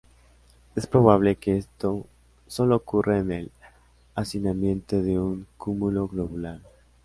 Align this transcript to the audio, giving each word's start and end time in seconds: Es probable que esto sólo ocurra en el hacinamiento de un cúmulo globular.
Es 0.75 0.87
probable 0.87 1.35
que 1.35 1.57
esto 1.59 2.07
sólo 2.47 2.75
ocurra 2.77 3.19
en 3.19 3.31
el 3.31 3.51
hacinamiento 4.15 4.99
de 5.03 5.19
un 5.19 5.45
cúmulo 5.57 6.07
globular. 6.07 6.59